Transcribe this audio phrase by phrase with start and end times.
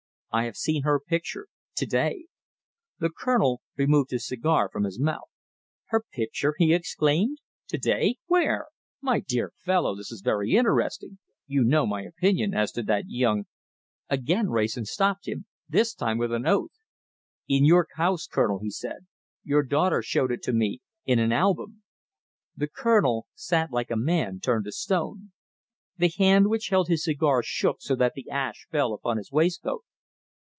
[0.33, 2.27] I have seen her picture to day."
[2.99, 5.27] The Colonel removed his cigar from his mouth.
[5.87, 7.39] "Her picture!" he exclaimed.
[7.67, 8.15] "To day!
[8.27, 8.67] Where?
[9.01, 11.19] My dear fellow, this is very interesting!
[11.47, 13.47] You know my opinion as to that young"
[14.09, 16.79] Again Wrayson stopped him, this time with an oath.
[17.49, 19.07] "In your house, Colonel," he said.
[19.43, 21.83] "Your daughter showed it to me in an album!"
[22.55, 25.33] The Colonel sat like a man turned to stone.
[25.97, 29.83] The hand which held his cigar shook so that the ash fell upon his waistcoat.